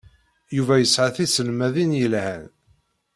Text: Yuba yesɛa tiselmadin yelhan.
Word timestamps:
Yuba 0.55 0.75
yesɛa 0.77 1.09
tiselmadin 1.15 1.91
yelhan. 1.99 2.45